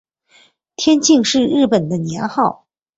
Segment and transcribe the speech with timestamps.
[0.77, 2.65] 天庆是日本的年号。